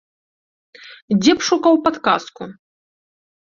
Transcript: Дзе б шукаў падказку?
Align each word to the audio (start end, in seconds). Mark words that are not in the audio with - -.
Дзе 1.19 1.31
б 1.41 1.47
шукаў 1.49 1.73
падказку? 1.85 2.43